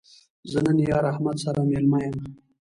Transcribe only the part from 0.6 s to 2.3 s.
نن یار احمد سره مېلمه یم